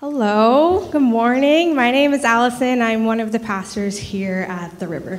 [0.00, 1.74] Hello, good morning.
[1.74, 2.80] My name is Alison.
[2.82, 5.18] I'm one of the pastors here at the River.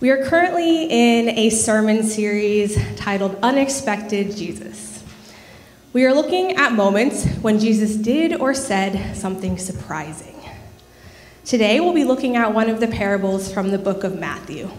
[0.00, 5.02] We are currently in a sermon series titled Unexpected Jesus.
[5.94, 10.38] We are looking at moments when Jesus did or said something surprising.
[11.46, 14.70] Today we'll be looking at one of the parables from the book of Matthew.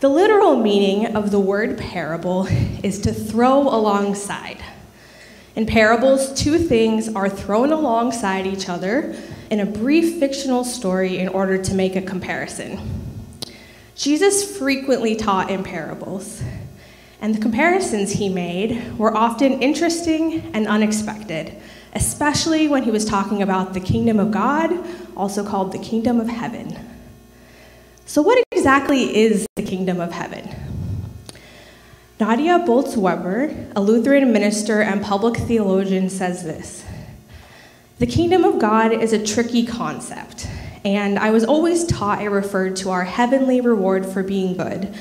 [0.00, 2.46] The literal meaning of the word parable
[2.82, 4.64] is to throw alongside.
[5.56, 9.14] In parables, two things are thrown alongside each other
[9.50, 12.80] in a brief fictional story in order to make a comparison.
[13.94, 16.42] Jesus frequently taught in parables,
[17.20, 21.54] and the comparisons he made were often interesting and unexpected,
[21.92, 24.72] especially when he was talking about the kingdom of God,
[25.16, 26.76] also called the kingdom of heaven.
[28.06, 30.63] So, what exactly is the kingdom of heaven?
[32.20, 36.84] Nadia Bolz-Weber, a Lutheran minister and public theologian, says this
[37.98, 40.46] The kingdom of God is a tricky concept,
[40.84, 44.94] and I was always taught it referred to our heavenly reward for being good,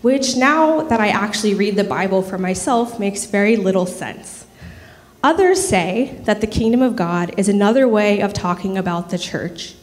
[0.00, 4.46] which now that I actually read the Bible for myself makes very little sense.
[5.22, 9.74] Others say that the kingdom of God is another way of talking about the church.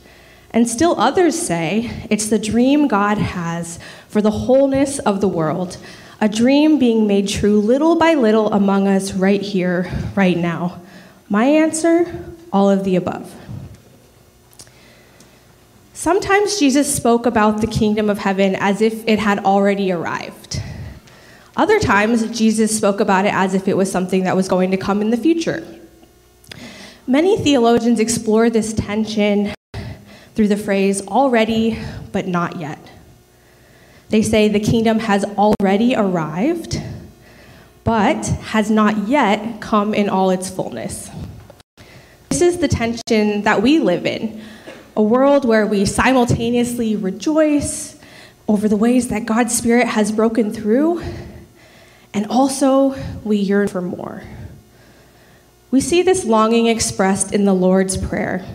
[0.50, 5.78] And still others say it's the dream God has for the wholeness of the world
[6.22, 10.80] a dream being made true little by little among us right here, right now?
[11.28, 13.36] My answer all of the above.
[15.94, 20.62] Sometimes Jesus spoke about the kingdom of heaven as if it had already arrived.
[21.56, 24.78] Other times, Jesus spoke about it as if it was something that was going to
[24.78, 25.66] come in the future.
[27.08, 29.54] Many theologians explore this tension
[30.36, 31.78] through the phrase already,
[32.12, 32.80] but not yet.
[34.12, 36.82] They say the kingdom has already arrived,
[37.86, 41.10] but has not yet come in all its fullness.
[42.28, 44.42] This is the tension that we live in
[44.98, 47.98] a world where we simultaneously rejoice
[48.50, 51.02] over the ways that God's Spirit has broken through,
[52.14, 54.24] and also we yearn for more.
[55.72, 58.46] We see this longing expressed in the Lord's Prayer.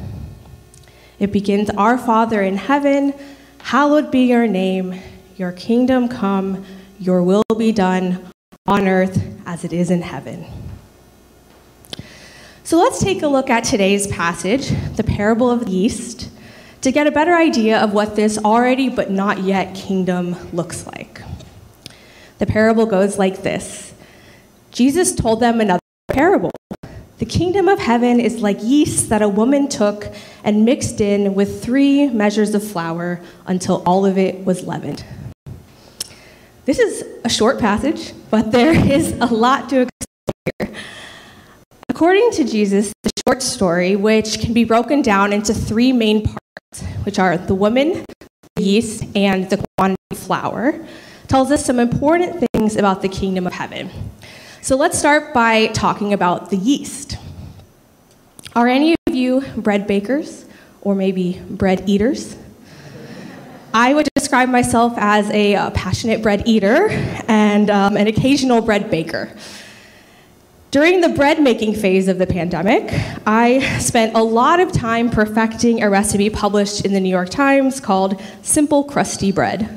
[1.19, 3.15] It begins Our Father in heaven,
[3.59, 5.01] hallowed be your name.
[5.37, 6.65] Your kingdom come,
[6.99, 8.25] your will be done
[8.67, 10.47] on earth as it is in heaven.
[12.65, 16.31] So let's take a look at today's passage, the parable of the yeast,
[16.81, 21.21] to get a better idea of what this already but not yet kingdom looks like.
[22.39, 23.95] The parable goes like this
[24.71, 26.51] Jesus told them another parable.
[27.19, 30.07] The kingdom of heaven is like yeast that a woman took
[30.43, 35.05] and mixed in with three measures of flour until all of it was leavened.
[36.67, 40.75] This is a short passage, but there is a lot to explain here.
[41.89, 46.83] According to Jesus, the short story, which can be broken down into three main parts,
[47.05, 48.05] which are the woman,
[48.57, 50.85] the yeast, and the quantity of flour,
[51.29, 53.89] tells us some important things about the kingdom of heaven.
[54.61, 57.17] So let's start by talking about the yeast.
[58.57, 60.47] Are any of you bread bakers
[60.81, 62.37] or maybe bread eaters?
[63.79, 66.89] I would describe myself as a uh, passionate bread eater
[67.29, 69.31] and um, an occasional bread baker.
[70.71, 72.85] During the bread making phase of the pandemic,
[73.27, 77.79] I spent a lot of time perfecting a recipe published in the New York Times
[77.79, 79.69] called Simple Crusty Bread.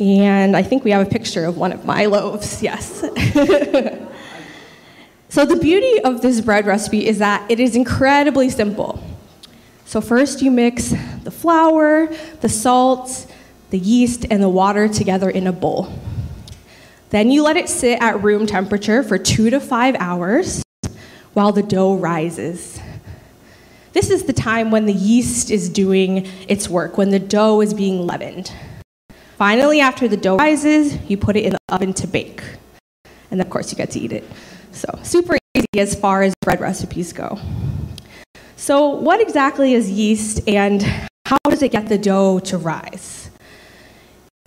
[0.00, 3.02] And I think we have a picture of one of my loaves, yes.
[5.28, 9.00] so, the beauty of this bread recipe is that it is incredibly simple.
[9.86, 10.92] So, first you mix
[11.22, 12.08] the flour,
[12.40, 13.32] the salt,
[13.70, 15.92] the yeast, and the water together in a bowl.
[17.10, 20.64] Then you let it sit at room temperature for two to five hours
[21.34, 22.80] while the dough rises.
[23.92, 27.72] This is the time when the yeast is doing its work, when the dough is
[27.72, 28.52] being leavened.
[29.38, 32.42] Finally, after the dough rises, you put it in the oven to bake.
[33.30, 34.24] And of course, you get to eat it.
[34.72, 37.38] So, super easy as far as bread recipes go.
[38.58, 40.82] So, what exactly is yeast and
[41.26, 43.28] how does it get the dough to rise?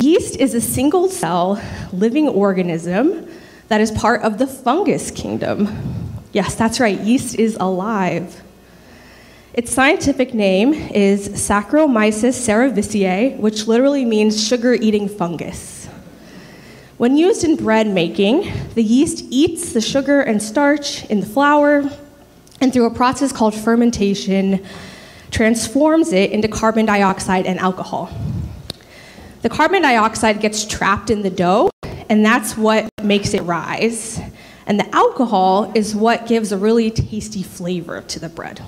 [0.02, 1.62] Yeast is a single cell
[1.94, 3.30] living organism
[3.68, 6.24] that is part of the fungus kingdom.
[6.34, 8.42] Yes, that's right, yeast is alive.
[9.54, 15.86] Its scientific name is Saccharomyces cerevisiae, which literally means sugar eating fungus.
[16.98, 21.92] When used in bread making, the yeast eats the sugar and starch in the flour
[22.62, 24.66] and through a process called fermentation,
[25.32, 28.10] transforms it into carbon dioxide and alcohol.
[29.42, 31.70] The carbon dioxide gets trapped in the dough,
[32.10, 34.20] and that's what makes it rise.
[34.66, 38.62] And the alcohol is what gives a really tasty flavor to the bread.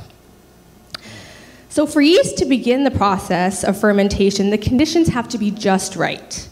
[1.70, 5.96] So, for yeast to begin the process of fermentation, the conditions have to be just
[5.96, 6.50] right.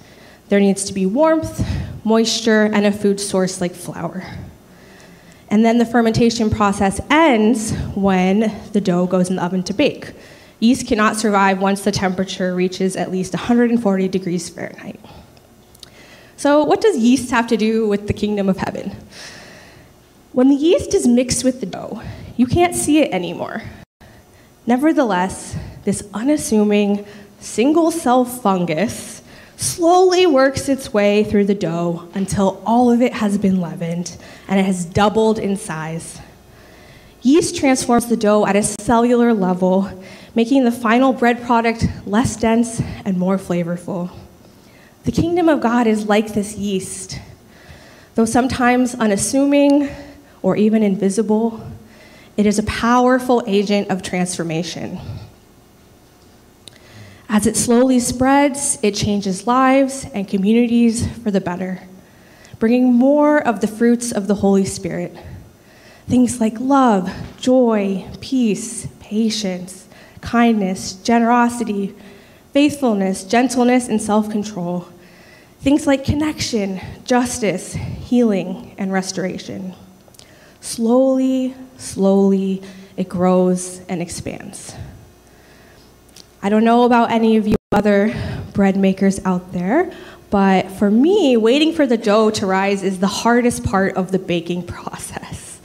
[0.50, 1.65] There needs to be warmth,
[2.03, 4.24] moisture, and a food source like flour.
[5.50, 10.13] And then the fermentation process ends when the dough goes in the oven to bake.
[10.60, 15.00] Yeast cannot survive once the temperature reaches at least 140 degrees Fahrenheit.
[16.38, 18.96] So, what does yeast have to do with the kingdom of heaven?
[20.31, 22.02] When the yeast is mixed with the dough,
[22.38, 23.63] you can't see it anymore.
[24.68, 27.06] Nevertheless, this unassuming
[27.40, 29.19] single cell fungus
[29.59, 34.17] slowly works its way through the dough until all of it has been leavened
[34.47, 36.19] and it has doubled in size.
[37.21, 39.91] Yeast transforms the dough at a cellular level,
[40.33, 44.09] making the final bread product less dense and more flavorful.
[45.03, 47.19] The kingdom of God is like this yeast.
[48.15, 49.89] Though sometimes unassuming
[50.41, 51.69] or even invisible,
[52.38, 55.00] it is a powerful agent of transformation.
[57.31, 61.84] As it slowly spreads, it changes lives and communities for the better,
[62.58, 65.16] bringing more of the fruits of the Holy Spirit.
[66.08, 69.88] Things like love, joy, peace, patience,
[70.22, 71.94] kindness, generosity,
[72.52, 74.88] faithfulness, gentleness, and self control.
[75.60, 79.76] Things like connection, justice, healing, and restoration.
[80.62, 82.64] Slowly, slowly,
[82.98, 84.74] it grows and expands.
[86.41, 88.13] I don't know about any of you other
[88.53, 89.91] bread makers out there,
[90.30, 94.19] but for me, waiting for the dough to rise is the hardest part of the
[94.19, 95.59] baking process.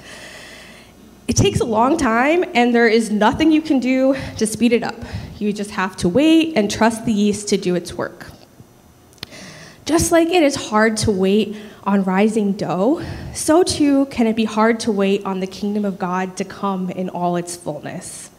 [1.28, 4.82] It takes a long time, and there is nothing you can do to speed it
[4.82, 4.96] up.
[5.38, 8.26] You just have to wait and trust the yeast to do its work.
[9.84, 13.00] Just like it is hard to wait on rising dough,
[13.32, 16.90] so too can it be hard to wait on the kingdom of God to come
[16.90, 18.30] in all its fullness.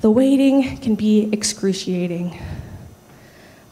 [0.00, 2.40] The waiting can be excruciating,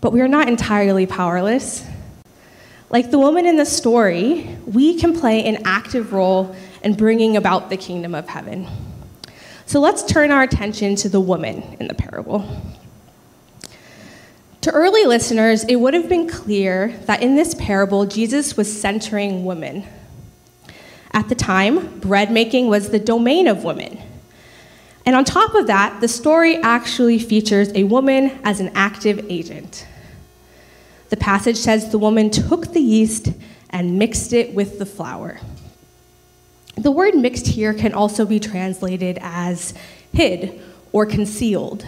[0.00, 1.86] but we are not entirely powerless.
[2.90, 7.70] Like the woman in the story, we can play an active role in bringing about
[7.70, 8.66] the kingdom of heaven.
[9.66, 12.44] So let's turn our attention to the woman in the parable.
[14.62, 19.44] To early listeners, it would have been clear that in this parable, Jesus was centering
[19.44, 19.84] women.
[21.12, 24.02] At the time, bread making was the domain of women.
[25.06, 29.86] And on top of that, the story actually features a woman as an active agent.
[31.10, 33.28] The passage says the woman took the yeast
[33.70, 35.38] and mixed it with the flour.
[36.76, 39.74] The word mixed here can also be translated as
[40.12, 40.60] hid
[40.90, 41.86] or concealed.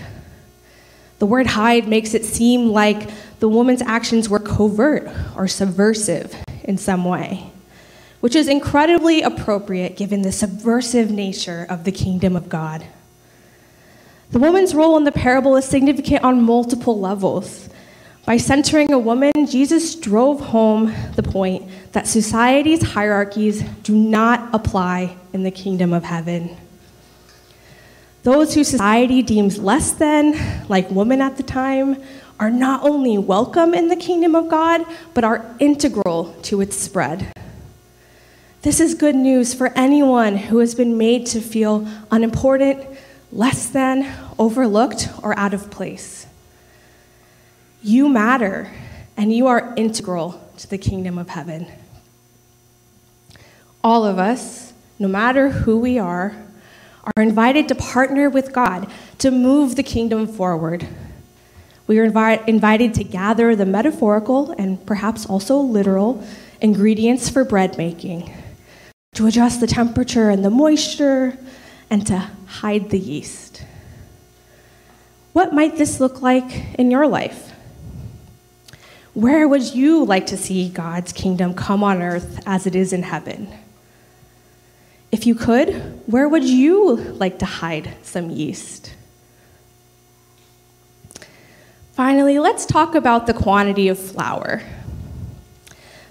[1.19, 3.11] The word hide makes it seem like
[3.41, 7.51] the woman's actions were covert or subversive in some way,
[8.21, 12.87] which is incredibly appropriate given the subversive nature of the kingdom of God.
[14.31, 17.71] The woman's role in the parable is significant on multiple levels.
[18.27, 25.17] By centering a woman, Jesus drove home the point that society's hierarchies do not apply
[25.33, 26.55] in the kingdom of heaven.
[28.23, 30.35] Those who society deems less than,
[30.69, 32.03] like women at the time,
[32.39, 34.85] are not only welcome in the kingdom of God,
[35.15, 37.33] but are integral to its spread.
[38.61, 42.85] This is good news for anyone who has been made to feel unimportant,
[43.31, 46.27] less than, overlooked, or out of place.
[47.83, 48.71] You matter,
[49.17, 51.67] and you are integral to the kingdom of heaven.
[53.85, 56.35] All of us, no matter who we are,
[57.17, 60.87] are invited to partner with God to move the kingdom forward.
[61.87, 66.23] We are invi- invited to gather the metaphorical and perhaps also literal
[66.61, 68.31] ingredients for bread making,
[69.15, 71.39] to adjust the temperature and the moisture,
[71.91, 73.65] and to hide the yeast.
[75.33, 77.53] What might this look like in your life?
[79.15, 83.03] Where would you like to see God's kingdom come on earth as it is in
[83.03, 83.49] heaven?
[85.11, 88.95] If you could, where would you like to hide some yeast?
[91.93, 94.63] Finally, let's talk about the quantity of flour.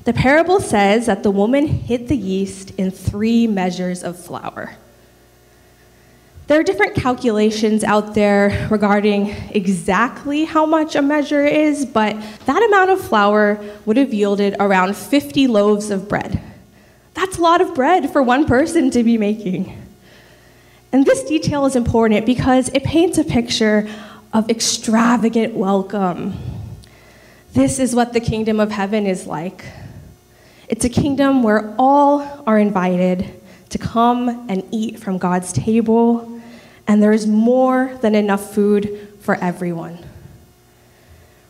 [0.03, 4.75] The parable says that the woman hid the yeast in three measures of flour.
[6.47, 12.63] There are different calculations out there regarding exactly how much a measure is, but that
[12.63, 16.41] amount of flour would have yielded around 50 loaves of bread.
[17.15, 19.77] That's a lot of bread for one person to be making.
[20.93, 23.89] And this detail is important because it paints a picture
[24.31, 26.37] of extravagant welcome.
[27.51, 29.65] This is what the kingdom of heaven is like.
[30.69, 33.33] It's a kingdom where all are invited
[33.69, 36.36] to come and eat from God's table,
[36.87, 39.99] and there is more than enough food for everyone.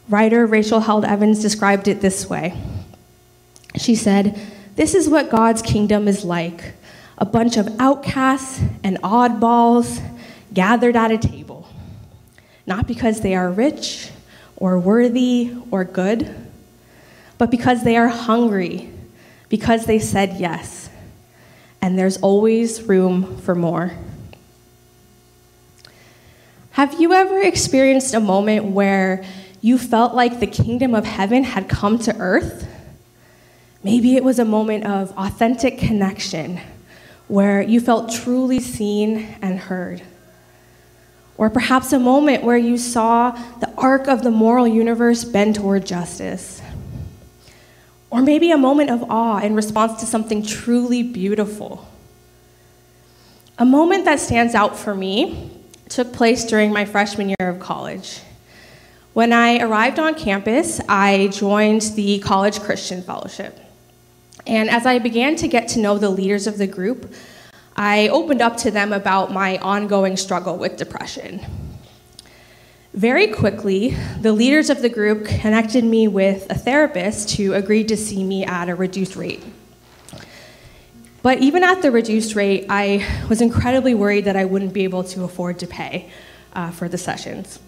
[0.09, 2.53] Writer Rachel Held Evans described it this way
[3.77, 4.39] She said,
[4.75, 6.73] This is what God's kingdom is like
[7.17, 10.01] a bunch of outcasts and oddballs
[10.53, 11.67] gathered at a table,
[12.65, 14.11] not because they are rich
[14.55, 16.33] or worthy or good,
[17.37, 18.91] but because they are hungry,
[19.49, 20.89] because they said yes,
[21.81, 23.91] and there's always room for more.
[26.77, 29.25] Have you ever experienced a moment where
[29.61, 32.67] you felt like the kingdom of heaven had come to earth?
[33.83, 36.59] Maybe it was a moment of authentic connection
[37.27, 40.03] where you felt truly seen and heard.
[41.35, 45.83] Or perhaps a moment where you saw the arc of the moral universe bend toward
[45.83, 46.61] justice.
[48.11, 51.87] Or maybe a moment of awe in response to something truly beautiful.
[53.57, 55.56] A moment that stands out for me
[55.89, 58.21] took place during my freshman year of college.
[59.13, 63.59] When I arrived on campus, I joined the College Christian Fellowship.
[64.45, 67.13] And as I began to get to know the leaders of the group,
[67.75, 71.41] I opened up to them about my ongoing struggle with depression.
[72.93, 77.97] Very quickly, the leaders of the group connected me with a therapist who agreed to
[77.97, 79.43] see me at a reduced rate.
[81.21, 85.03] But even at the reduced rate, I was incredibly worried that I wouldn't be able
[85.05, 86.09] to afford to pay
[86.53, 87.59] uh, for the sessions.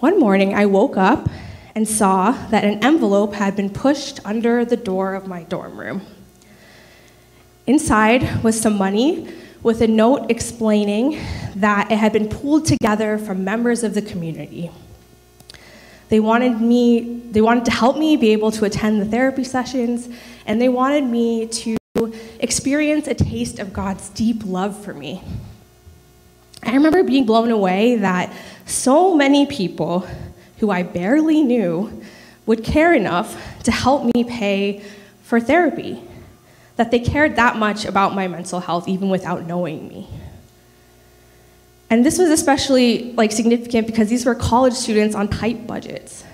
[0.00, 1.28] One morning, I woke up
[1.74, 6.02] and saw that an envelope had been pushed under the door of my dorm room.
[7.66, 11.18] Inside was some money with a note explaining
[11.56, 14.70] that it had been pulled together from members of the community.
[16.10, 20.08] They wanted me they wanted to help me be able to attend the therapy sessions
[20.46, 21.76] and they wanted me to
[22.40, 25.22] experience a taste of God's deep love for me.
[26.62, 28.32] I remember being blown away that
[28.66, 30.06] so many people
[30.58, 32.02] who I barely knew
[32.46, 34.82] would care enough to help me pay
[35.22, 36.02] for therapy,
[36.76, 40.08] that they cared that much about my mental health even without knowing me.
[41.90, 46.24] And this was especially like significant because these were college students on tight budgets.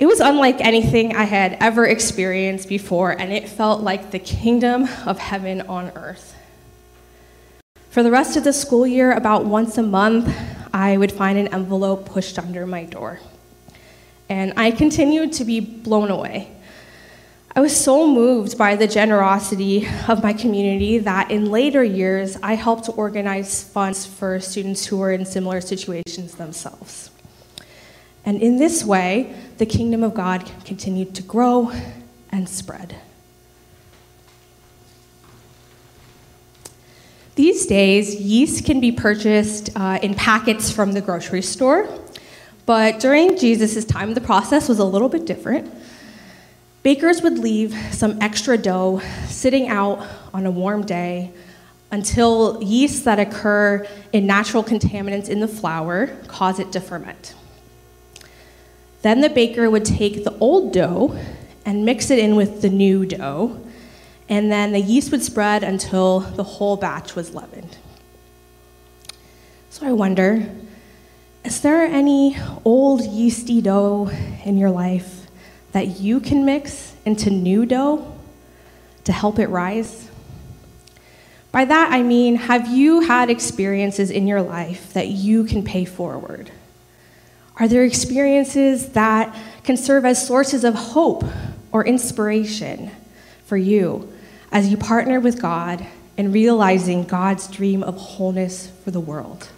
[0.00, 4.88] It was unlike anything I had ever experienced before, and it felt like the kingdom
[5.04, 6.34] of heaven on earth.
[7.90, 10.34] For the rest of the school year, about once a month,
[10.72, 13.20] I would find an envelope pushed under my door.
[14.30, 16.50] And I continued to be blown away.
[17.54, 22.54] I was so moved by the generosity of my community that in later years, I
[22.54, 27.10] helped organize funds for students who were in similar situations themselves.
[28.24, 31.72] And in this way, the kingdom of God continued to grow
[32.30, 32.96] and spread.
[37.34, 41.88] These days, yeast can be purchased uh, in packets from the grocery store,
[42.66, 45.72] but during Jesus' time, the process was a little bit different.
[46.82, 51.32] Bakers would leave some extra dough sitting out on a warm day
[51.90, 57.34] until yeasts that occur in natural contaminants in the flour cause it to ferment.
[59.02, 61.18] Then the baker would take the old dough
[61.64, 63.60] and mix it in with the new dough
[64.30, 67.76] and then the yeast would spread until the whole batch was leavened.
[69.68, 70.48] So I wonder
[71.44, 74.10] is there any old yeasty dough
[74.44, 75.26] in your life
[75.72, 78.16] that you can mix into new dough
[79.04, 80.08] to help it rise?
[81.50, 85.84] By that I mean, have you had experiences in your life that you can pay
[85.84, 86.52] forward?
[87.60, 91.22] Are there experiences that can serve as sources of hope
[91.70, 92.90] or inspiration
[93.44, 94.12] for you
[94.50, 95.86] as you partner with God
[96.16, 99.48] in realizing God's dream of wholeness for the world.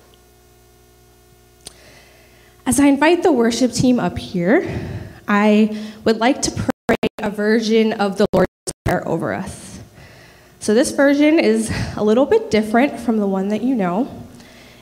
[2.64, 4.80] As I invite the worship team up here,
[5.26, 8.48] I would like to pray a version of the Lord's
[8.84, 9.80] Prayer over us.
[10.60, 14.24] So, this version is a little bit different from the one that you know.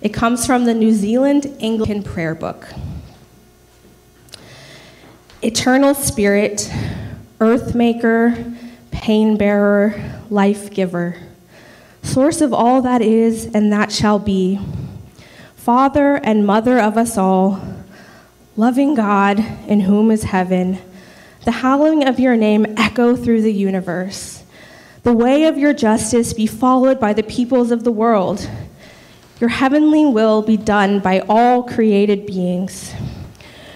[0.02, 2.68] It comes from the New Zealand Anglican Prayer Book.
[5.42, 6.70] Eternal Spirit,
[7.40, 8.52] Earth Maker,
[8.90, 11.16] pain bearer, life giver,
[12.02, 14.60] source of all that is and that shall be,
[15.56, 17.58] Father and Mother of us all,
[18.54, 20.78] loving God in whom is heaven,
[21.46, 24.44] the hallowing of your name echo through the universe.
[25.04, 28.46] The way of your justice be followed by the peoples of the world.
[29.40, 32.92] Your heavenly will be done by all created beings.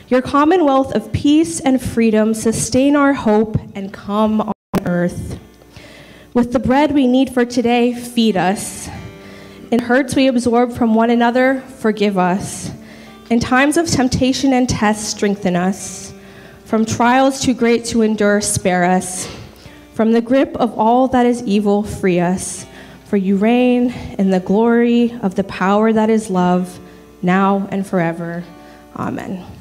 [0.08, 5.38] Your commonwealth of peace and freedom sustain our hope and come on earth.
[6.34, 8.90] With the bread we need for today, feed us.
[9.70, 12.70] In hurts we absorb from one another, forgive us.
[13.30, 16.12] In times of temptation and test, strengthen us.
[16.66, 19.26] From trials too great to endure, spare us.
[19.94, 22.66] From the grip of all that is evil, free us.
[23.06, 26.78] For you reign in the glory of the power that is love,
[27.22, 28.44] now and forever.
[28.96, 29.53] Amen.